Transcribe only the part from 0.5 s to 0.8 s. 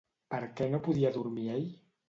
què